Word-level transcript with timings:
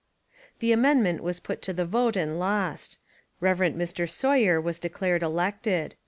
The 0.57 0.71
amendment 0.71 1.21
was 1.21 1.39
put 1.39 1.61
to 1.61 1.73
the 1.73 1.85
vote 1.85 2.15
and 2.15 2.39
lost. 2.39 2.97
Rev. 3.39 3.59
Mr. 3.59 4.09
Sawyer 4.09 4.59
was 4.59 4.79
declared 4.79 5.21
elected. 5.21 5.95